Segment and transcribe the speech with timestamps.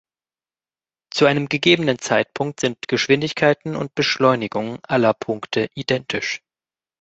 [1.11, 6.41] Zu einem gegebenen Zeitpunkt sind Geschwindigkeiten und Beschleunigungen aller Punkte identisch.